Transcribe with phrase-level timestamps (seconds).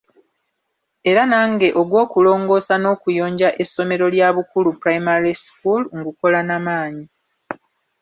[1.11, 7.05] Era nange ogw’okulongoosa n’okuyonja essomero lya Bukulu primary school ngukola na maanyi.